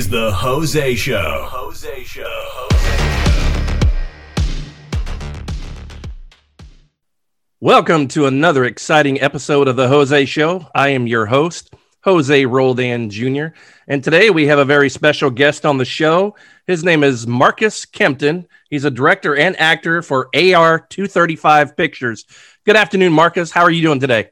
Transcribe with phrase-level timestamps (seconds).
[0.00, 1.46] is the Jose Show.
[1.50, 2.22] Jose Show.
[2.26, 3.18] jose
[7.60, 10.66] Welcome to another exciting episode of the Jose Show.
[10.74, 13.48] I am your host, Jose Roldan Jr.
[13.88, 16.34] And today we have a very special guest on the show.
[16.66, 18.46] His name is Marcus Kempton.
[18.70, 22.24] He's a director and actor for AR 235 Pictures.
[22.64, 23.50] Good afternoon, Marcus.
[23.50, 24.30] How are you doing today?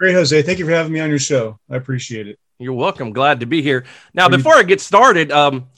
[0.00, 0.42] Great, Jose.
[0.42, 1.60] Thank you for having me on your show.
[1.70, 2.40] I appreciate it.
[2.60, 3.12] You're welcome.
[3.12, 3.84] Glad to be here.
[4.14, 5.68] Now, before I get started, um,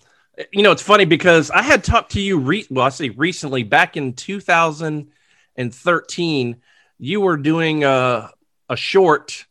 [0.52, 3.62] you know, it's funny because I had talked to you, re- well, I say recently,
[3.62, 6.56] back in 2013,
[6.98, 8.30] you were doing a,
[8.68, 9.46] a short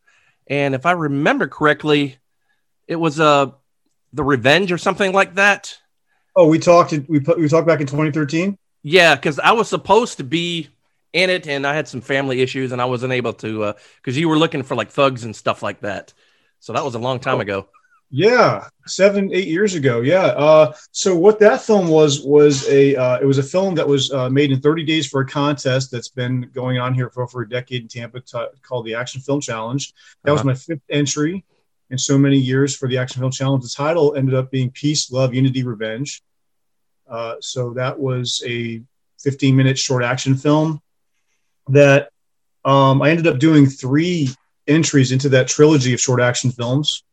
[0.51, 2.17] and if I remember correctly,
[2.85, 3.51] it was uh
[4.11, 5.79] the Revenge or something like that.
[6.35, 6.93] Oh, we talked.
[7.07, 8.57] We put we talked back in 2013.
[8.83, 10.67] Yeah, because I was supposed to be
[11.13, 14.19] in it, and I had some family issues, and I wasn't able to because uh,
[14.19, 16.13] you were looking for like thugs and stuff like that.
[16.61, 17.41] So that was a long time oh.
[17.41, 17.67] ago.
[18.13, 20.01] Yeah, seven, eight years ago.
[20.01, 20.25] Yeah.
[20.25, 24.11] Uh, so what that film was was a uh, it was a film that was
[24.11, 27.43] uh, made in 30 days for a contest that's been going on here for over
[27.43, 29.93] a decade in Tampa t- called the Action Film Challenge.
[30.23, 30.35] That uh-huh.
[30.35, 31.45] was my fifth entry
[31.89, 33.63] in so many years for the Action Film Challenge.
[33.63, 36.21] The title ended up being Peace, Love, Unity, Revenge.
[37.09, 38.81] Uh, so that was a
[39.21, 40.81] 15 minute short action film
[41.69, 42.09] that
[42.65, 44.29] um, I ended up doing three
[44.71, 47.03] entries into that trilogy of short action films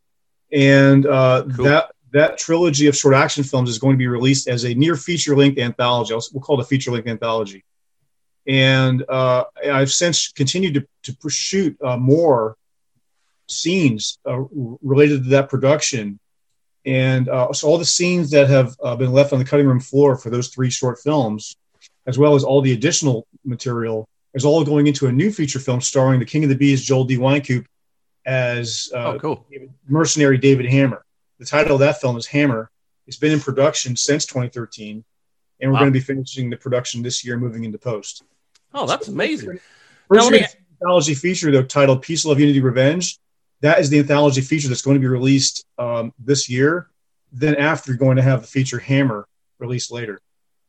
[0.53, 1.65] and uh, cool.
[1.67, 4.97] that that trilogy of short action films is going to be released as a near
[4.97, 6.15] feature length anthology.
[6.33, 7.65] We'll call it a feature length anthology.
[8.47, 12.57] And uh, I've since continued to, to shoot uh, more
[13.47, 14.45] scenes uh,
[14.83, 16.19] related to that production.
[16.87, 19.81] And uh, so all the scenes that have uh, been left on the cutting room
[19.81, 21.57] floor for those three short films,
[22.07, 25.81] as well as all the additional material, is all going into a new feature film
[25.81, 27.17] starring the King of the Bees, Joel D.
[27.17, 27.65] Wynkoop,
[28.27, 29.47] as uh, oh, cool.
[29.89, 31.05] mercenary David Hammer.
[31.39, 32.71] The title of that film is Hammer.
[33.07, 35.03] It's been in production since 2013,
[35.61, 35.81] and we're wow.
[35.81, 38.23] going to be finishing the production this year, moving into post.
[38.75, 39.59] Oh, that's amazing!
[40.09, 40.45] First me...
[40.83, 43.19] anthology feature, though, titled "Peace, Love, Unity, Revenge."
[43.61, 46.89] That is the anthology feature that's going to be released um, this year.
[47.33, 49.27] Then, after, you're going to have the feature Hammer
[49.59, 50.21] released later.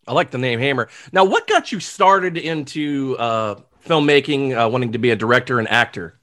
[0.08, 0.90] I like the name Hammer.
[1.12, 3.56] Now, what got you started into uh,
[3.86, 6.20] filmmaking, uh, wanting to be a director and actor?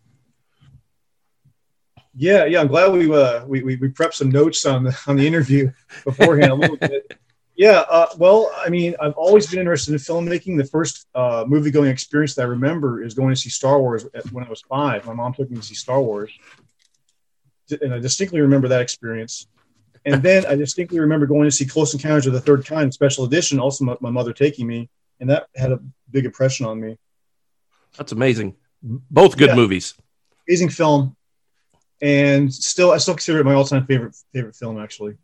[2.18, 5.16] Yeah, yeah, I'm glad we uh, we, we we prepped some notes on the on
[5.16, 5.70] the interview
[6.04, 7.18] beforehand a little bit.
[7.56, 10.58] Yeah, uh, well, I mean, I've always been interested in filmmaking.
[10.58, 14.06] The first uh, movie going experience that I remember is going to see Star Wars
[14.32, 15.06] when I was five.
[15.06, 16.32] My mom took me to see Star Wars,
[17.80, 19.46] and I distinctly remember that experience.
[20.06, 23.24] And then I distinctly remember going to see Close Encounters of the Third Kind special
[23.24, 23.58] edition.
[23.58, 24.88] Also, my, my mother taking me,
[25.20, 25.80] and that had a
[26.10, 26.96] big impression on me.
[27.98, 28.54] That's amazing.
[28.82, 29.56] Both good yeah.
[29.56, 29.94] movies.
[30.48, 31.16] Amazing film
[32.02, 35.16] and still I still consider it my all-time favorite favorite film actually.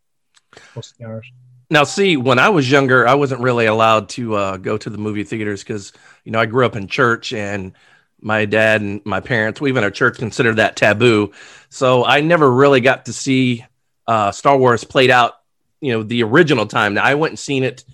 [0.51, 1.31] Close Encounters.
[1.71, 4.99] Now, see, when I was younger, I wasn't really allowed to uh, go to the
[4.99, 5.93] movie theaters because
[6.25, 7.73] you know I grew up in church and
[8.21, 11.33] my dad and my parents, we even our church considered that taboo.
[11.71, 13.65] So I never really got to see
[14.07, 15.35] uh, Star Wars played out,
[15.81, 16.95] you know, the original time.
[16.95, 17.85] Now I went and seen it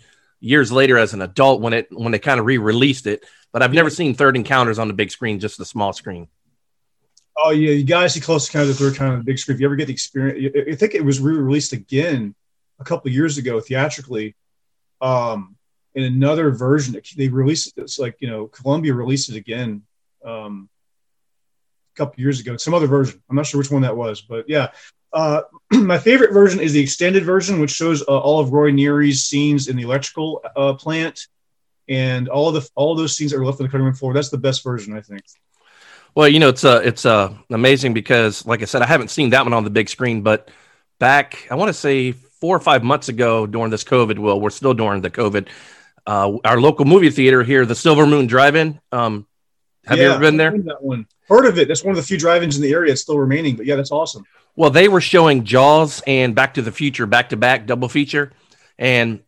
[0.41, 3.73] years later as an adult when it when they kind of re-released it, but I've
[3.73, 6.29] never seen Third Encounters on the big screen, just the small screen.
[7.37, 9.57] Oh yeah, you guys see Close Encounters of the Third Kind on the big screen.
[9.57, 12.35] If you ever get the experience, I think it was re-released again
[12.81, 14.35] a couple years ago theatrically,
[15.01, 15.57] um,
[15.95, 17.01] in another version.
[17.17, 17.83] They released it.
[17.83, 19.83] It's like you know, Columbia released it again
[20.25, 20.69] um,
[21.95, 22.57] a couple years ago.
[22.57, 23.23] Some other version.
[23.29, 24.69] I'm not sure which one that was, but yeah.
[25.13, 25.43] Uh,
[25.73, 29.69] my favorite version is the extended version, which shows uh, all of Roy Neary's scenes
[29.69, 31.27] in the electrical uh, plant,
[31.89, 34.15] and all of the all those scenes that are left on the cutting room floor.
[34.15, 35.23] That's the best version, I think.
[36.15, 39.31] Well, you know, it's uh, it's uh, amazing because, like I said, I haven't seen
[39.31, 40.51] that one on the big screen, but
[40.99, 44.51] back, I want to say four or five months ago during this COVID, well, we're
[44.51, 45.49] still during the COVID,
[46.07, 48.81] uh, our local movie theater here, the Silver Moon Drive-In.
[48.93, 49.27] Um,
[49.87, 50.51] have yeah, you ever been there?
[50.51, 51.07] That one.
[51.29, 51.69] Heard of it.
[51.69, 53.57] That's one of the few drive-ins in the area that's still remaining.
[53.57, 54.25] But yeah, that's awesome.
[54.59, 58.33] Well, they were showing Jaws and Back to the Future back to back double feature,
[58.77, 59.21] and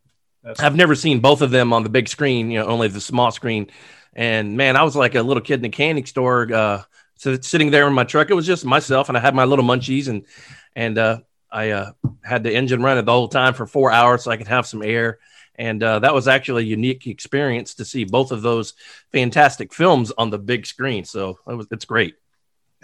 [0.42, 2.50] that's I've never seen both of them on the big screen.
[2.50, 3.68] You know, only the small screen.
[4.12, 6.82] And man, I was like a little kid in a candy store, uh,
[7.14, 8.28] sitting there in my truck.
[8.28, 10.26] It was just myself, and I had my little munchies, and
[10.74, 11.92] and uh, I uh,
[12.24, 14.82] had the engine running the whole time for four hours so I could have some
[14.82, 15.20] air.
[15.54, 18.74] And uh, that was actually a unique experience to see both of those
[19.12, 21.04] fantastic films on the big screen.
[21.04, 22.16] So it was, it's great.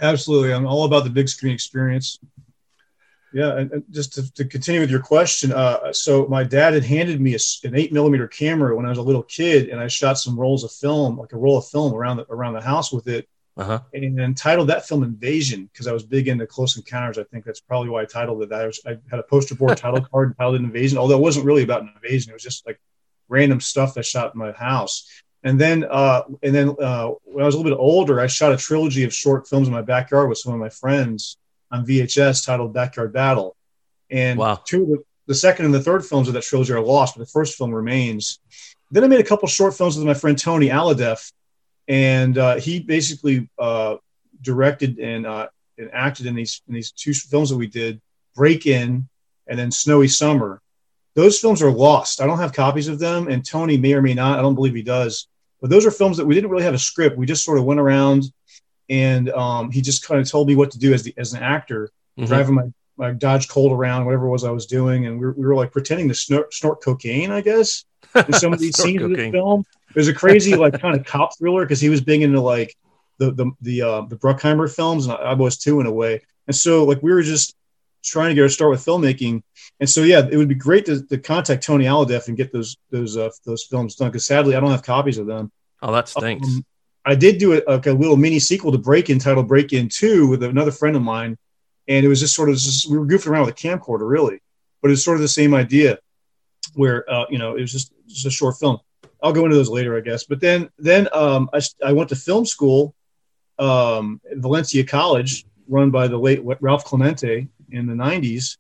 [0.01, 2.19] Absolutely, I'm all about the big screen experience.
[3.33, 7.21] Yeah, and, just to, to, continue with your question, uh, so my dad had handed
[7.21, 10.19] me a, an eight millimeter camera when I was a little kid, and I shot
[10.19, 13.09] some rolls of film, like a roll of film around the around the house with
[13.09, 13.29] it.
[13.59, 13.81] Uh-huh.
[13.95, 17.17] and then titled that film Invasion because I was big into Close Encounters.
[17.17, 18.51] I think that's probably why I titled it.
[18.51, 18.61] that.
[18.61, 21.63] I, was, I had a poster board title card titled Invasion, although it wasn't really
[21.63, 22.31] about an invasion.
[22.31, 22.79] It was just like
[23.29, 25.09] random stuff that shot in my house.
[25.47, 28.53] And then, uh, and then uh, when I was a little bit older, I shot
[28.53, 31.39] a trilogy of short films in my backyard with some of my friends
[31.71, 33.55] on VHS titled Backyard Battle.
[34.11, 34.61] And Wow.
[34.67, 37.31] two the, the second and the third films of that trilogy are lost, but the
[37.31, 38.41] first film remains.
[38.91, 41.31] Then I made a couple short films with my friend Tony Aladef,
[41.87, 43.99] and uh, he basically uh,
[44.43, 45.47] directed and uh,
[45.79, 48.01] and acted in these in these two films that we did,
[48.35, 49.09] Break In,
[49.47, 50.61] and then Snowy Summer.
[51.15, 52.21] Those films are lost.
[52.21, 54.41] I don't have copies of them, and Tony may or may not.
[54.41, 55.29] I don't believe he does.
[55.61, 57.17] But those are films that we didn't really have a script.
[57.17, 58.25] We just sort of went around,
[58.89, 61.43] and um, he just kind of told me what to do as the as an
[61.43, 62.27] actor, Mhm.
[62.27, 62.63] driving my
[62.99, 65.55] my Dodge Colt around, whatever it was I was doing, and we were, we were
[65.55, 69.31] like pretending to snort, snort cocaine, I guess, in some of these scenes of the
[69.31, 69.65] film.
[69.91, 72.75] It was a crazy like kind of cop thriller because he was big into like
[73.19, 76.23] the the the uh, the Bruckheimer films, and I was too in a way.
[76.47, 77.56] And so like we were just
[78.07, 79.43] trying to get a start with filmmaking.
[79.81, 82.77] And so yeah, it would be great to, to contact Tony Aladef and get those
[82.91, 85.51] those uh, those films done because sadly I don't have copies of them.
[85.83, 86.49] Oh, that stinks.
[86.49, 86.65] Um,
[87.07, 89.89] I did do a, like a little mini sequel to Break In titled Break In
[89.89, 91.39] 2 with another friend of mine.
[91.89, 94.41] And it was just sort of just, we were goofing around with a camcorder, really.
[94.83, 96.01] But it's sort of the same idea
[96.75, 98.79] where, uh, you know, it was just, just a short film.
[99.23, 100.25] I'll go into those later, I guess.
[100.25, 102.93] But then, then um, I, I went to film school
[103.61, 108.57] um, at Valencia College, run by the late Ralph Clemente in the 90s.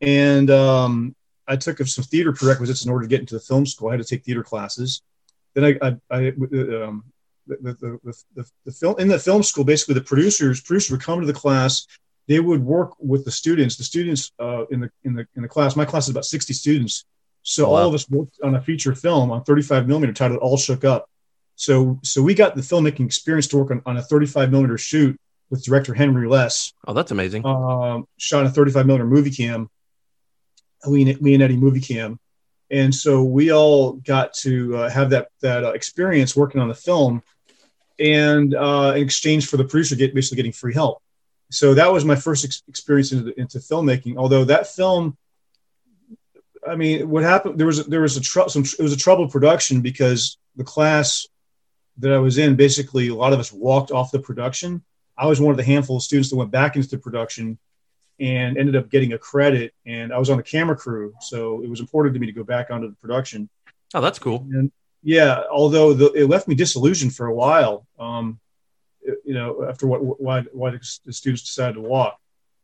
[0.00, 1.14] And um,
[1.46, 3.88] I took some theater prerequisites in order to get into the film school.
[3.88, 5.02] I had to take theater classes.
[5.54, 7.04] Then I, I, I um,
[7.46, 11.00] the, the, the, the, the film in the film school, basically the producers producers would
[11.02, 11.86] come to the class.
[12.26, 13.76] They would work with the students.
[13.76, 15.76] The students uh, in the in the in the class.
[15.76, 17.04] My class is about sixty students.
[17.42, 17.82] So Oh, wow.
[17.82, 21.08] all of us worked on a feature film on 35 millimeter titled "All Shook Up."
[21.56, 25.20] So so we got the filmmaking experience to work on, on a 35 millimeter shoot
[25.50, 27.44] with director Henry Less Oh, that's amazing.
[27.46, 29.68] um, shot a 35 millimeter movie cam,
[30.86, 32.18] Leon- Leonetti movie cam,
[32.70, 36.74] and so we all got to uh, have that that uh, experience working on the
[36.74, 37.22] film,
[37.98, 41.00] and uh, in exchange for the producer get basically getting free help.
[41.50, 44.16] So that was my first ex- experience into, into filmmaking.
[44.16, 45.16] Although that film,
[46.66, 47.58] I mean, what happened?
[47.58, 50.64] There was a, there was a tr- some it was a troubled production because the
[50.64, 51.26] class
[51.98, 54.82] that I was in basically a lot of us walked off the production.
[55.16, 57.58] I was one of the handful of students that went back into the production
[58.20, 59.74] and ended up getting a credit.
[59.86, 62.44] And I was on the camera crew, so it was important to me to go
[62.44, 63.48] back onto the production.
[63.94, 64.46] Oh, that's cool.
[64.52, 64.70] And
[65.02, 68.38] yeah, although the, it left me disillusioned for a while, um,
[69.02, 72.18] it- you know, after what why why the students decided to walk,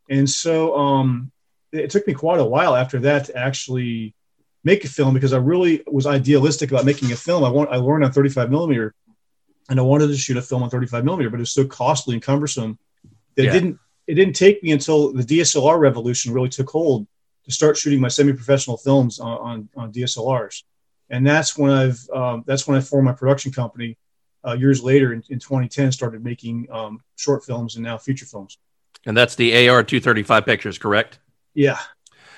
[0.09, 1.31] and so um,
[1.73, 4.15] it took me quite a while after that to actually
[4.65, 7.45] make a film because I really was idealistic about making a film.
[7.45, 8.95] I want I learned on 35 millimeter,
[9.71, 12.15] and I wanted to shoot a film on 35 millimeter, but it was so costly
[12.15, 12.79] and cumbersome
[13.37, 13.51] that Yeah.
[13.51, 17.07] it didn't it didn't take me until the DSLR revolution really took hold
[17.45, 20.65] to start shooting my semi-professional films on, on, on DSLRs
[21.11, 23.97] and that's when I've um, that's when I formed my production company.
[24.43, 28.57] Uh, years later, in, in 2010, started making um, short films and now feature films.
[29.05, 31.19] And that's the AR 235 pictures, correct?
[31.53, 31.79] Yeah,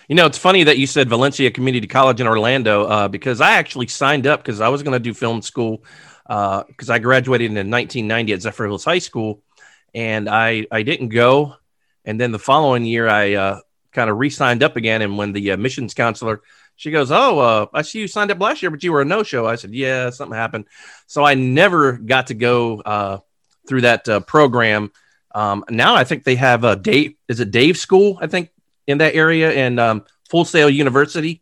[0.09, 3.53] You know, it's funny that you said Valencia Community College in Orlando uh, because I
[3.53, 5.85] actually signed up because I was going to do film school
[6.27, 9.43] because I graduated in 1990 at Zephyrhills High School,
[9.95, 11.55] and I I didn't go,
[12.05, 13.61] and then the following year I uh,
[13.93, 16.43] kind of re-signed up again, and when the uh, missions counselor
[16.77, 19.05] she goes, "Oh, uh, I see you signed up last year, but you were a
[19.05, 20.67] no-show." I said, "Yeah, something happened,"
[21.07, 23.19] so I never got to go uh,
[23.69, 24.91] through that uh, program.
[25.35, 27.15] Um, now I think they have a Dave.
[27.29, 28.19] Is it Dave School?
[28.21, 28.51] I think
[28.87, 31.42] in that area and um, Full Sail University.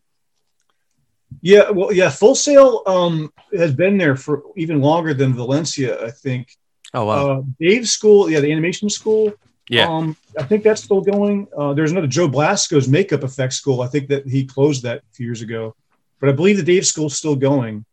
[1.41, 1.69] Yeah.
[1.69, 2.09] Well, yeah.
[2.09, 6.05] Full Sail um, has been there for even longer than Valencia.
[6.05, 6.55] I think.
[6.93, 9.33] Oh wow, Uh, Dave's school, yeah, the animation school.
[9.69, 9.87] yeah.
[9.87, 11.47] Um, I think that's still going.
[11.57, 13.81] Uh, there's another Joe Blasco's makeup effects school.
[13.81, 15.73] I think that he closed that a few years ago,
[16.19, 17.85] but I believe the Dave school's still going.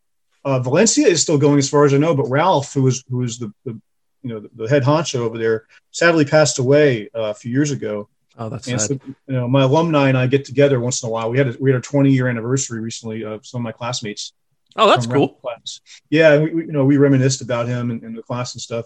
[0.43, 2.13] Uh, Valencia is still going, as far as I know.
[2.15, 3.79] But Ralph, who was who was the, the
[4.23, 7.71] you know the, the head honcho over there, sadly passed away uh, a few years
[7.71, 8.09] ago.
[8.39, 8.87] Oh, that's And sad.
[8.89, 11.29] so, you know, my alumni and I get together once in a while.
[11.29, 14.33] We had a, we had our 20 year anniversary recently of some of my classmates.
[14.75, 15.29] oh, that's cool.
[15.35, 15.81] Class.
[16.09, 18.85] Yeah, we, we, you know, we reminisced about him and, and the class and stuff.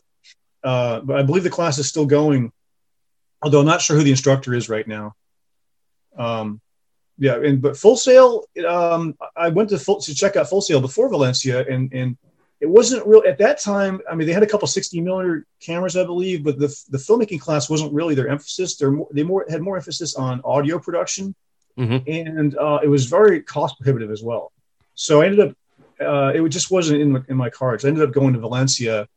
[0.63, 2.51] Uh, but I believe the class is still going,
[3.41, 5.13] although I'm not sure who the instructor is right now.
[6.17, 6.61] Um,
[7.17, 10.81] yeah, and but Full Sail, um, I went to full, to check out Full Sail
[10.81, 12.17] before Valencia, and and
[12.63, 13.99] it wasn't real at that time.
[14.09, 17.41] I mean, they had a couple 60 millimeter cameras, I believe, but the the filmmaking
[17.45, 18.77] class wasn't really their emphasis.
[18.77, 21.35] They're more, they more had more emphasis on audio production,
[21.77, 21.99] Mhm.
[22.07, 24.43] and uh, it was very cost prohibitive as well.
[24.95, 25.51] So I ended up,
[25.99, 27.83] uh, it just wasn't in my, in my cards.
[27.83, 29.07] I ended up going to Valencia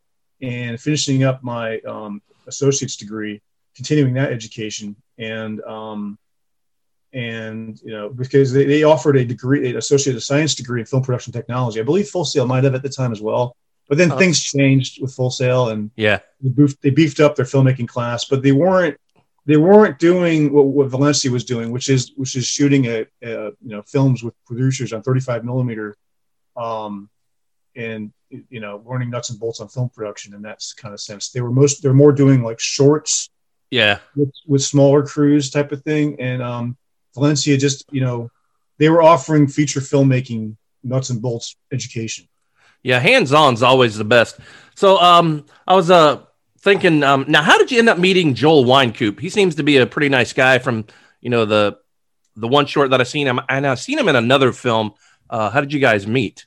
[0.41, 3.41] and finishing up my um, associate's degree,
[3.77, 6.17] continuing that education, and um,
[7.13, 10.85] and you know because they, they offered a degree, an associate of science degree in
[10.85, 11.79] film production technology.
[11.79, 13.55] I believe Full Sail might have at the time as well,
[13.87, 14.17] but then Oh.
[14.17, 16.19] things changed with Full Sail, and Yeah.
[16.41, 18.97] they beefed, they beefed up their filmmaking class, but they weren't
[19.45, 23.45] they weren't doing what, what Valencia was doing, which is which is shooting a, a
[23.45, 25.95] you know films with producers on 35 millimeter,
[26.55, 27.09] um,
[27.75, 28.11] and
[28.49, 31.29] you know learning nuts and bolts on film production in that kind of sense.
[31.29, 33.29] They were most they're more doing like shorts
[33.71, 33.99] Yeah.
[34.17, 36.75] with, with smaller crews type of thing, and um,
[37.17, 38.29] Valencia just you know
[38.77, 42.27] they were offering feature filmmaking nuts and bolts education.
[42.83, 44.39] Yeah, hands on's always the best.
[44.75, 46.21] So um I was uh
[46.59, 49.19] thinking um now how did you end up meeting Joel Wynkoop?
[49.19, 50.85] He seems to be a pretty nice guy from,
[51.21, 51.77] you know, the
[52.35, 54.93] the one short that I've seen him and I've seen him in another film.
[55.29, 56.45] Uh how did you guys meet?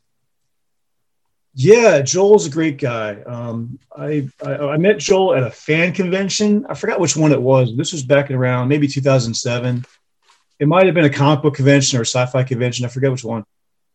[1.55, 3.21] Yeah, Joel's a great guy.
[3.23, 6.65] Um, I, I I met Joel at a fan convention.
[6.69, 7.77] I forgot which one it was.
[7.77, 9.85] This was back around maybe 2007.
[10.61, 12.85] It might have been a comic book convention or a sci-fi convention.
[12.85, 13.45] I forget which one.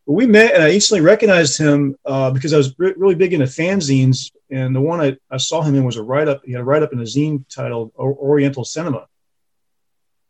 [0.06, 3.34] But we met, and I instantly recognized him uh, because I was re- really big
[3.34, 4.32] into fanzines.
[4.52, 6.42] And the one I, I saw him in was a write-up.
[6.44, 9.08] He had a write-up in a zine titled Oriental Cinema.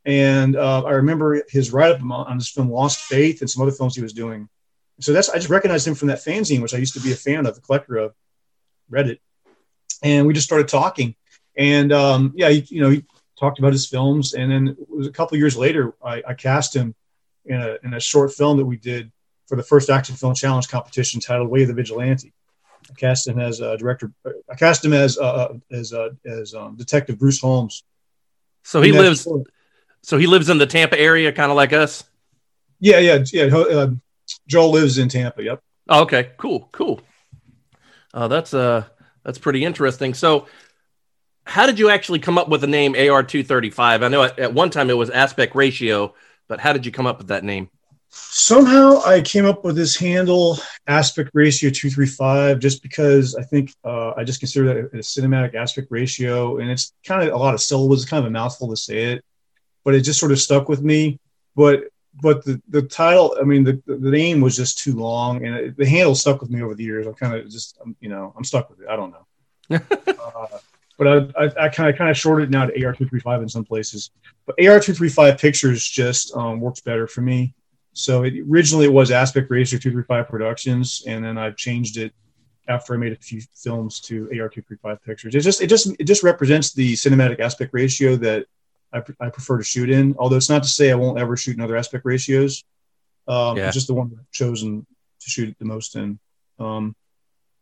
[0.06, 3.72] And uh, I remember his write-up on on this film Lost Faith and some other
[3.72, 4.48] films he was doing.
[5.00, 7.16] So that's I just recognized him from that fanzine, which I used to be a
[7.16, 8.14] fan of, a collector of,
[8.90, 9.20] read it,
[10.04, 11.16] and we just started talking.
[11.58, 13.04] And um, yeah, he, you know, he
[13.40, 16.76] talked about his films, and then it was a couple years later, I, I cast
[16.76, 16.96] him
[17.46, 19.12] in a in a short film that we did
[19.48, 22.34] for the first action film challenge competition titled "Way of the Vigilante."
[22.90, 24.12] I cast him as uh, director.
[24.50, 27.84] I cast him as uh, as uh, as um, Detective Bruce Holmes.
[28.64, 29.28] So he lives
[30.02, 32.04] so he lives in the Tampa area kind of like us.
[32.80, 33.46] Yeah, yeah, yeah.
[33.46, 33.92] Uh,
[34.48, 35.44] Joel lives in Tampa.
[35.44, 35.64] Yep.
[35.90, 37.02] Oh, okay, cool, cool.
[38.14, 38.86] Uh, that's uh,
[39.24, 40.14] that's pretty interesting.
[40.14, 40.48] So,
[41.46, 44.04] how did you actually come up with the name AR two thirty five?
[44.04, 46.14] I know at, at one time it was aspect ratio,
[46.48, 47.70] but how did you come up with that name?
[48.16, 54.14] somehow I came up with this handle aspect ratio 235 just because I think uh,
[54.16, 57.54] I just consider that a, a cinematic aspect ratio and it's kind of a lot
[57.54, 59.26] of syllables it's kind of a mouthful to say it
[59.84, 61.20] but it just sort of stuck with me
[61.56, 61.84] but
[62.22, 65.78] but the, the title I mean the, the name was just too long and it,
[65.78, 68.34] the handle stuck with me over the years I'm kind of just um, you know
[68.38, 70.58] I'm stuck with it I don't know uh,
[70.98, 73.66] but I, I, I kind of kind of shorted it now to AR235 in some
[73.66, 74.12] places
[74.46, 77.54] but AR235 pictures just um, works better for me
[77.96, 82.14] so it, originally it was Aspect Ratio 235 Productions, and then I've changed it
[82.68, 85.34] after I made a few films to AR235 Pictures.
[85.34, 88.46] It just it just it just represents the cinematic aspect ratio that
[88.92, 90.14] I, pre- I prefer to shoot in.
[90.20, 92.66] Although it's not to say I won't ever shoot in other aspect ratios.
[93.30, 93.68] Um, Yeah.
[93.68, 94.86] It's just the one I've chosen
[95.22, 96.20] to shoot the most in.
[96.60, 96.98] Um,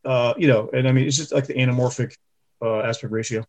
[0.04, 2.18] uh, you know, and I mean it's just like the anamorphic
[2.64, 3.46] uh, aspect ratio.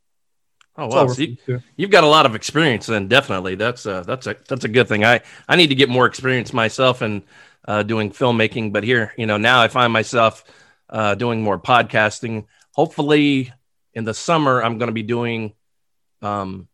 [0.76, 1.36] Oh wow, so you,
[1.76, 2.86] you've got a lot of experience.
[2.86, 5.04] Then definitely, that's uh, that's a that's a good thing.
[5.04, 7.22] I I need to get more experience myself in
[7.66, 10.44] uh, doing filmmaking, but here, you know, now I find myself
[10.90, 12.46] uh, doing more podcasting.
[12.72, 13.52] Hopefully,
[13.94, 15.52] in the summer, I'm going to be doing
[16.22, 16.68] um,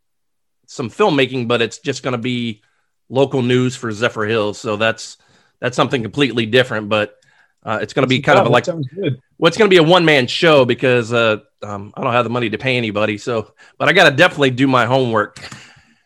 [0.67, 2.63] some filmmaking, but it's just going to be
[3.11, 4.57] local news for Zephyrhills.
[4.57, 5.19] So that's
[5.61, 6.89] that's something completely different.
[6.89, 7.17] But
[7.63, 8.79] uh, it's going to be kind of like what's
[9.39, 12.31] well, going to be a one man show because uh, um, I don't have the
[12.31, 13.19] money to pay anybody.
[13.19, 15.39] So, but I got to definitely do my homework.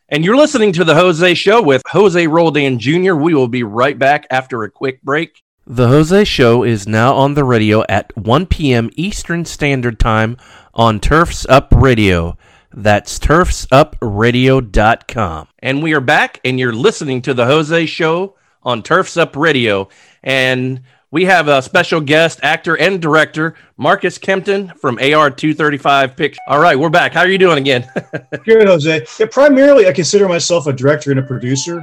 [0.08, 3.14] And you're listening to the Jose Show with Jose Roldan Jr.
[3.14, 5.42] We will be right back after a quick break.
[5.66, 8.90] The Jose Show is now on the radio at 1 p.m.
[8.96, 10.37] Eastern Standard Time
[10.75, 12.37] on Turfs Up Radio.
[12.70, 15.49] That's turfsupradio.com.
[15.61, 19.88] And we are back, and you're listening to the Jose Show on Turfs Up Radio.
[20.23, 20.82] And
[21.14, 26.40] we have a special guest, actor and director, Marcus Kempton from AR235 Pictures.
[26.49, 27.12] All right, we're back.
[27.12, 27.88] How are you doing again?
[28.44, 29.06] Good, Jose.
[29.21, 31.80] Yeah, primarily, I consider myself a director and a producer.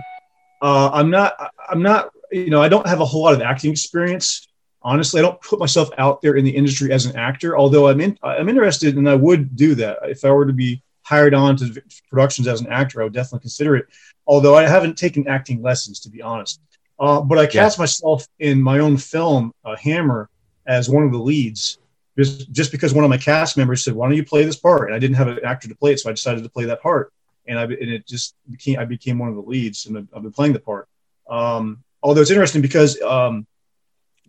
[0.62, 1.54] Uh, I'm not.
[1.70, 2.10] I'm not.
[2.34, 4.50] You know, I don't have a whole lot of acting experience.
[4.82, 7.58] Honestly, I don't put myself out there in the industry as an actor.
[7.58, 10.84] Although I'm in, I'm interested, and I would do that if I were to be
[11.04, 13.00] hired on to productions as an actor.
[13.00, 13.86] I would definitely consider it.
[14.28, 16.60] Although I haven't taken acting lessons, to be honest.
[17.02, 20.30] Uh, but I cast myself in my own film, uh, Hammer,
[20.68, 21.80] as one of the leads
[22.18, 24.88] just just because one of my cast members said, "Why don't you play this part?"
[24.88, 26.82] And I didn't have an actor to play it, so I decided to play that
[26.82, 27.14] part,
[27.48, 30.32] and I and it just became I became one of the leads, and I've been
[30.32, 30.88] playing the part.
[31.30, 33.48] Um, although it's interesting because um,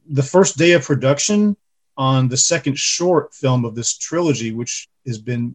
[0.08, 1.56] the first day of production
[1.96, 5.54] on the second short film of this trilogy, which has been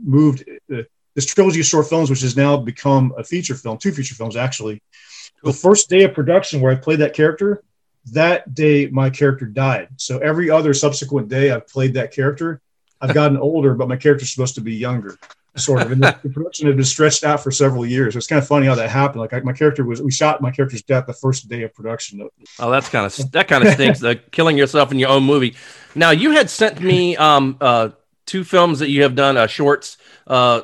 [0.00, 0.82] moved, uh,
[1.14, 4.36] this trilogy of short films, which has now become a feature film, two feature films
[4.36, 4.82] actually.
[5.44, 7.62] The first day of production where I played that character,
[8.12, 9.88] that day my character died.
[9.96, 12.60] So every other subsequent day I've played that character,
[13.00, 15.18] I've gotten older, but my character's supposed to be younger,
[15.56, 15.92] sort of.
[15.92, 18.16] And the, the production had been stretched out for several years.
[18.16, 19.20] It's kind of funny how that happened.
[19.20, 22.28] Like I, my character was, we shot my character's death the first day of production.
[22.58, 24.00] Oh, that's kind of that kind of stinks.
[24.00, 25.54] the killing yourself in your own movie.
[25.94, 27.90] Now you had sent me um uh
[28.26, 30.62] two films that you have done uh shorts uh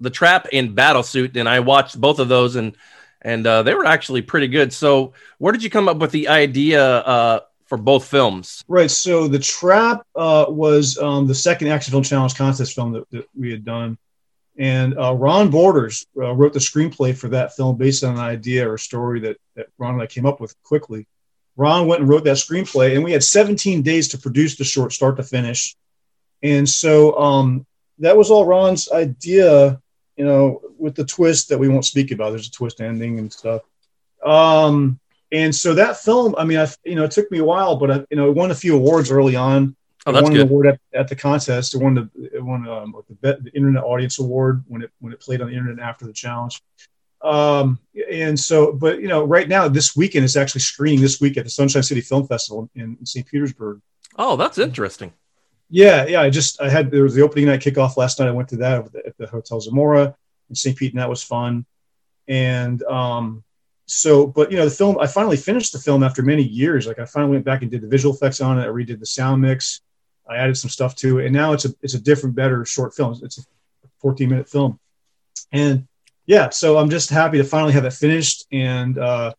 [0.00, 2.76] the trap and battle suit and i watched both of those and
[3.22, 6.28] and uh, they were actually pretty good so where did you come up with the
[6.28, 8.90] idea uh for both films Right.
[8.90, 13.28] So the trap uh, was um, the second action film challenge contest film that, that
[13.34, 13.98] we had done,
[14.58, 18.70] and uh, Ron Borders uh, wrote the screenplay for that film based on an idea
[18.70, 21.06] or story that, that Ron and I came up with quickly.
[21.56, 24.92] Ron went and wrote that screenplay, and we had 17 days to produce the short,
[24.92, 25.74] start to finish.
[26.42, 27.66] And so um,
[27.98, 29.80] that was all Ron's idea,
[30.16, 32.30] you know, with the twist that we won't speak about.
[32.30, 33.62] There's a twist ending and stuff.
[34.24, 34.98] Um,
[35.32, 37.90] and so that film, I mean, I, you know, it took me a while, but
[37.90, 39.76] I, you know, it won a few awards early on.
[40.06, 41.74] oh It that's won good an award at, at the contest.
[41.74, 45.20] It won the it won um, the, the Internet Audience Award when it when it
[45.20, 46.62] played on the internet after the challenge.
[47.22, 47.80] Um,
[48.10, 51.44] and so, but you know, right now this weekend it's actually screening this week at
[51.44, 53.26] the Sunshine City Film Festival in, in St.
[53.26, 53.80] Petersburg.
[54.16, 55.12] oh that's interesting
[55.68, 56.20] Yeah, yeah.
[56.20, 58.28] I just I had there was the opening night kickoff last night.
[58.28, 60.14] I went to that at the, at the Hotel Zamora
[60.48, 60.76] in St.
[60.76, 61.66] Pete, and that was fun.
[62.28, 63.42] And um,
[63.86, 66.86] so, but you know, the film I finally finished the film after many years.
[66.86, 68.64] Like I finally went back and did the visual effects on it.
[68.64, 69.80] I redid the sound mix.
[70.28, 72.94] I added some stuff to it, and now it's a it's a different, better short
[72.94, 73.18] film.
[73.22, 73.42] It's a
[74.00, 74.78] 14 minute film,
[75.52, 75.86] and
[76.26, 79.32] yeah, so I'm just happy to finally have it finished and uh,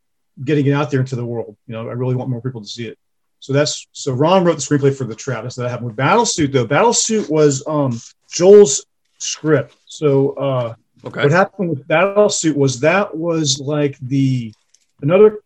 [0.44, 1.58] getting it out there into the world.
[1.68, 2.98] You know, I really want more people to see it.
[3.39, 5.44] So that's so Ron wrote the screenplay for the trap.
[5.44, 6.67] That's that happened with Battlesuit though.
[6.67, 8.00] Battlesuit was um
[8.32, 8.86] Joel's
[9.20, 9.75] script.
[9.86, 10.75] So uh
[11.06, 14.53] okay what happened with Battlesuit was that was like the
[15.01, 15.39] another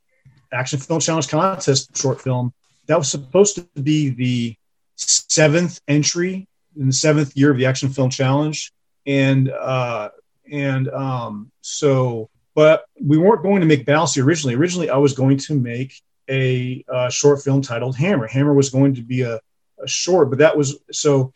[0.53, 2.53] action film challenge contest short film
[2.87, 4.55] that was supposed to be the
[4.95, 8.71] seventh entry in the seventh year of the action film challenge
[9.05, 10.09] and uh
[10.51, 15.37] and um so but we weren't going to make Battlesuit originally originally i was going
[15.37, 16.01] to make
[16.31, 19.39] a uh, short film titled hammer hammer was going to be a,
[19.83, 21.33] a short but that was so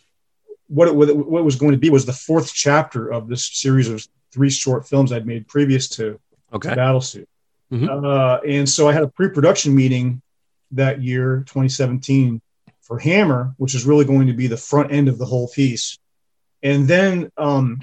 [0.67, 3.27] what it, what it what it was going to be was the fourth chapter of
[3.27, 6.19] this series of three short films i'd made previous to
[6.53, 7.27] okay Battlesuit.
[7.71, 7.89] Mhm.
[8.05, 10.21] Uh, and so I had a pre-production meeting
[10.71, 12.41] that year, 2017,
[12.81, 15.97] for Hammer, which is really going to be the front end of the whole piece.
[16.61, 17.81] And then um,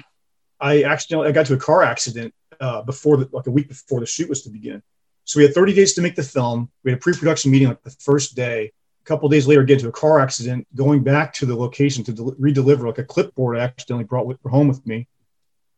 [0.59, 3.99] I accidentally I got to a car accident uh, before the, like a week before
[3.99, 4.81] the shoot was to begin.
[5.25, 6.69] So we had 30 days to make the film.
[6.83, 8.71] We had a pre-production meeting like the first day.
[9.01, 12.13] A couple days later, get into a car accident, going back to the location to
[12.13, 15.07] del- redeliver like a clipboard I accidentally brought with, home with me.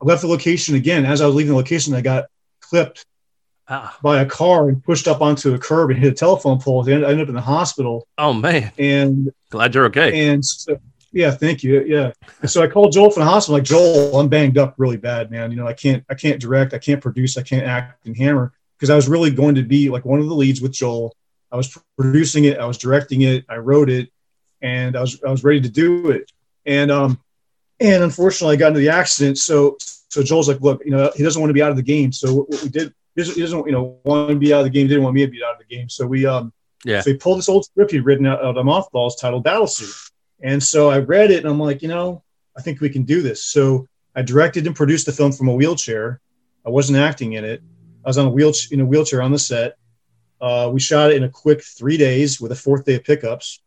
[0.02, 1.06] I left the location again.
[1.06, 2.26] As I was leaving the location, I got
[2.60, 3.06] clipped
[3.68, 3.98] ah.
[4.04, 6.88] by a car and pushed up onto a curb and hit a telephone pole.
[6.88, 8.08] I ended up in the hospital.
[8.18, 10.78] oh man And glad you're okay and so,
[11.12, 11.82] yeah, thank you.
[11.86, 12.12] Yeah.
[12.46, 13.56] So I called Joel from the hospital.
[13.56, 15.50] Like Joel, I'm banged up really bad, man.
[15.50, 18.52] You know, I can't I can't direct, I can't produce, I can't act and hammer
[18.78, 21.16] because I was really going to be like one of the leads with Joel.
[21.52, 24.10] I was producing it, I was directing it, I wrote it,
[24.62, 26.32] and I was I was ready to do it.
[26.66, 27.20] And um
[27.80, 29.38] and unfortunately I got into the accident.
[29.38, 31.84] So so Joel's like, look, you know, he doesn't want to be out of the
[31.84, 32.12] game.
[32.12, 34.70] So what, what we did he doesn't, you know, want to be out of the
[34.70, 34.84] game.
[34.84, 35.88] He didn't want me to be out of the game.
[35.88, 36.52] So we, um,
[36.84, 37.00] Yeah.
[37.00, 40.12] So he pulled this old script he'd written out, out of mothballs titled Battlesuit.
[40.42, 42.24] And so I read it and I'm like, you know,
[42.58, 43.44] I think we can do this.
[43.44, 46.20] So I directed and produced the film from a wheelchair.
[46.66, 47.62] I wasn't acting in it.
[48.06, 49.78] I was on a wheel in a wheelchair on the set.
[50.40, 53.62] Uh, we shot it in a quick three days with a fourth day of pickups,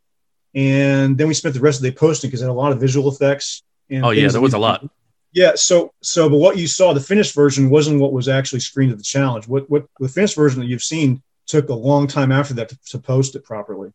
[0.54, 2.72] and then we spent the rest of the day posting because it had a lot
[2.72, 3.62] of visual effects.
[3.90, 4.88] And Oh, yeah, there was a lot.
[5.32, 8.92] Yeah, so so but what you saw, the finished version wasn't what was actually screened
[8.92, 9.48] at the challenge.
[9.48, 12.78] What what the finished version that you've seen took a long time after that to,
[12.90, 13.92] to post it properly.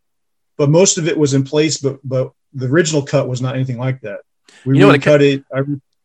[0.57, 3.77] But most of it was in place, but but the original cut was not anything
[3.77, 4.21] like that.
[4.65, 5.43] We You know cut it.
[5.53, 5.61] I,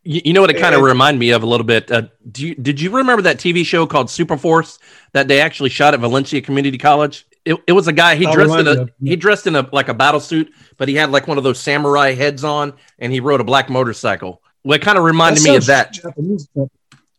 [0.08, 1.92] You, you know what it kind of reminded me of a little bit.
[1.92, 4.78] Uh, do you, did you remember that TV show called Superforce
[5.12, 7.26] that they actually shot at Valencia Community College?
[7.44, 9.68] It, it was a guy he dressed in a you of- he dressed in a
[9.70, 13.12] like a battle suit, but he had like one of those samurai heads on, and
[13.12, 14.42] he rode a black motorcycle.
[14.64, 15.92] Well, it kind of reminded me of that.
[15.92, 16.48] Japanese.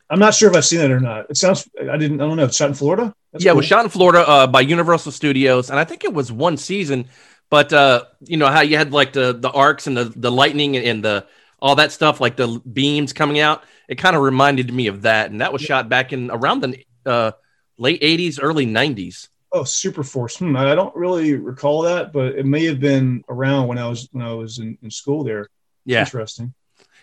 [0.10, 1.30] I'm not sure if I've seen it or not.
[1.30, 1.70] It sounds.
[1.80, 2.20] I didn't.
[2.20, 2.46] I don't know.
[2.46, 3.14] It's shot in Florida.
[3.32, 6.14] That's yeah, it was shot in Florida uh, by Universal Studios, and I think it
[6.14, 7.06] was one season.
[7.52, 10.76] But uh, you know how you had like the the arcs and the the lightning
[10.76, 11.28] and the
[11.62, 13.64] all that stuff, like the beams coming out.
[13.88, 16.84] It kind of reminded me of that, and that was shot back in around the
[17.06, 17.32] uh,
[17.78, 19.30] late '80s, early '90s.
[19.52, 20.38] Oh, Super Force.
[20.38, 24.08] Hmm, I don't really recall that, but it may have been around when I was
[24.12, 25.48] when I was in, in school there.
[25.86, 26.54] Yeah, Interesting.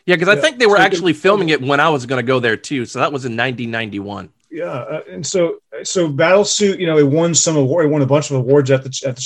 [0.07, 2.23] yeah, because I think they were So they- actually filming it when I was going
[2.23, 2.87] to go there too.
[2.87, 4.31] So that was in 1991.
[4.49, 7.87] Yeah, uh, and so so Battlesuit, you know, it won some award.
[7.87, 9.23] It won a bunch of awards at the at the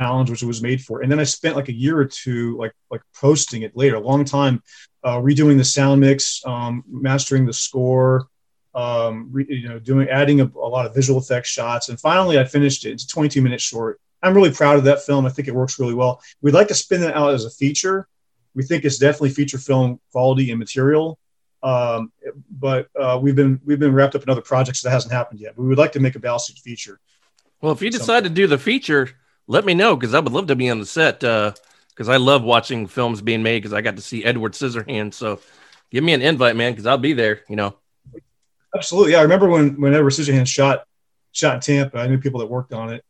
[0.00, 1.02] challenge, which it was made for.
[1.02, 4.00] And then I spent like a year or two, like like posting it later, a
[4.00, 4.62] long time,
[5.04, 8.26] uh, redoing the sound mix, um, mastering the score,
[8.74, 12.38] um, re, you know, doing adding a, a, lot of visual effects shots, and finally
[12.38, 12.92] I finished it.
[12.92, 14.00] It's a 22 minute short.
[14.22, 15.26] I'm really proud of that film.
[15.26, 16.20] I think it works really well.
[16.42, 18.06] We'd like to spin it out as a feature.
[18.54, 21.18] We think it's definitely feature film quality and material.
[21.62, 22.10] Um,
[22.50, 25.56] but uh, we've been we've been wrapped up in other projects that hasn't happened yet.
[25.56, 27.00] But we would like to make a Battlesuit feature.
[27.60, 29.10] Well, if you decide to do the feature,
[29.46, 31.52] let me know because I would love to be on the set Uh
[32.00, 35.14] because uh, I love watching films being made because I got to see Edward Scissorhands.
[35.14, 35.38] So
[35.90, 37.42] give me an invite, man, because I'll be there.
[37.48, 37.74] You know.
[38.74, 39.18] Absolutely, yeah.
[39.18, 40.84] I remember when when Edward Scissorhands shot
[41.32, 41.98] shot Tampa.
[41.98, 43.04] I knew people that worked on it.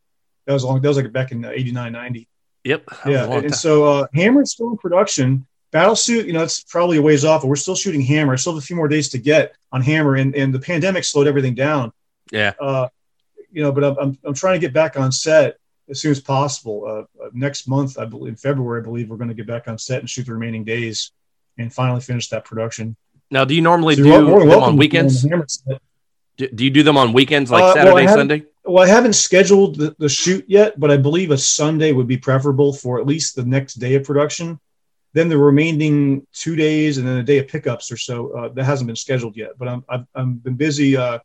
[0.46, 0.80] That was long.
[0.80, 2.28] That was like back in '89, '90.
[2.64, 2.84] Yep.
[3.06, 5.46] Yeah, and, so uh, Hammer is still in production.
[5.72, 8.36] Battlesuit, you know, it's probably a ways off, but we're still shooting Hammer.
[8.36, 11.28] Still have a few more days to get on Hammer, and, and the pandemic slowed
[11.28, 11.92] everything down.
[12.32, 12.52] Yeah.
[12.60, 12.88] Uh,
[13.52, 15.58] you know, but I'm, I'm, I'm trying to get back on set
[15.90, 16.84] as soon as possible.
[16.86, 19.68] Uh, uh, next month, I believe, in February, I believe we're going to get back
[19.68, 21.12] on set and shoot the remaining days
[21.58, 22.96] and finally finish that production.
[23.30, 25.22] Now, do you normally so do them on weekends?
[25.22, 28.44] Do, do, you do them on weekends like uh, Saturday, well, Sunday?
[28.64, 32.16] Well, I haven't scheduled the, the shoot yet, but I believe a Sunday would be
[32.16, 34.58] preferable for at least the next day of production.
[35.12, 38.64] Then the remaining two days and then a day of pickups or so uh, that
[38.64, 39.58] hasn't been scheduled yet.
[39.58, 41.18] But I'm I've, I've been busy uh,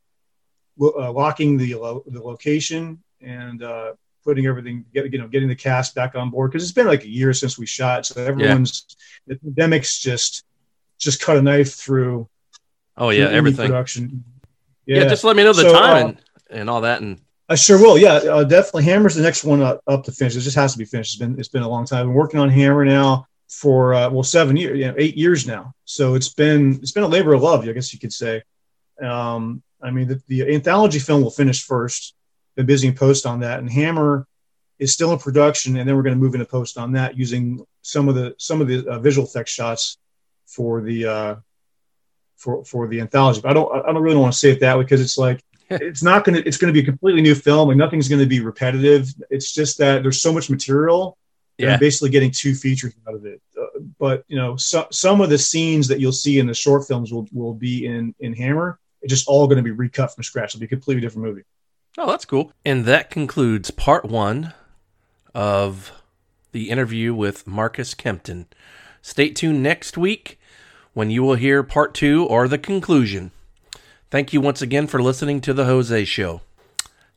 [0.82, 3.94] uh, locking the lo- the location and uh,
[4.26, 7.04] putting everything, get, you know, getting the cast back on board because it's been like
[7.04, 9.36] a year since we shot, so everyone's yeah.
[9.36, 10.44] the pandemic's just
[10.98, 12.28] just cut a knife through.
[12.98, 14.24] Oh yeah, everything production.
[14.86, 15.04] Yeah.
[15.04, 15.08] yeah.
[15.08, 17.78] just let me know the so, time uh, and, and all that, and I sure
[17.78, 17.98] will.
[17.98, 18.84] Yeah, uh, definitely.
[18.84, 20.36] Hammer's the next one up, up, to finish.
[20.36, 21.14] It just has to be finished.
[21.14, 22.00] It's been it's been a long time.
[22.00, 25.46] I've been working on Hammer now for uh, well seven years, you know, eight years
[25.46, 25.74] now.
[25.86, 28.42] So it's been it's been a labor of love, I guess you could say.
[29.02, 32.15] Um, I mean, the, the anthology film will finish first.
[32.56, 34.28] Been busy in post on that, and Hammer
[34.80, 37.66] is still in production, and then we're going to move into post on that using
[37.82, 39.98] some of the some of the uh, visual effects shots
[40.46, 41.36] for the uh,
[42.38, 43.42] for for the anthology.
[43.42, 45.44] But I don't I don't really want to say it that way because it's like
[45.70, 48.22] it's not going to it's going to be a completely new film and nothing's going
[48.22, 49.08] to be repetitive.
[49.30, 51.18] It's just that there's so much material.
[51.58, 51.74] Yeah.
[51.74, 53.42] I'm basically getting two features out of it.
[53.58, 56.86] Uh, but you know, so, some of the scenes that you'll see in the short
[56.88, 58.80] films will will be in in Hammer.
[59.02, 60.52] It's just all going to be recut from scratch.
[60.52, 61.44] It'll be a completely different movie.
[61.98, 62.52] Oh, that's cool.
[62.66, 64.54] And that concludes part one
[65.34, 65.92] of
[66.52, 68.48] the interview with Marcus Kempton.
[69.02, 70.40] Stay tuned next week
[70.94, 73.32] when you will hear part two or the conclusion.
[74.10, 76.42] Thank you once again for listening to The Jose Show.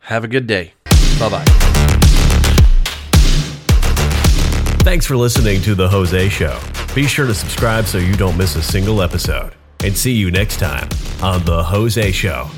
[0.00, 0.74] Have a good day.
[1.18, 1.44] Bye bye.
[4.82, 6.58] Thanks for listening to The Jose Show.
[6.94, 9.54] Be sure to subscribe so you don't miss a single episode.
[9.84, 10.88] And see you next time
[11.22, 12.50] on The Jose Show.